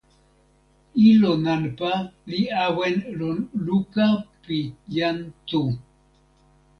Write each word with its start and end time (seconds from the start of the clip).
ilo 1.09 1.31
nanpa 1.43 1.91
li 2.29 2.41
awen 2.65 2.97
lon 3.19 3.37
luka 3.65 4.07
pi 4.43 4.57
jan 4.95 5.17
Tu. 5.49 5.61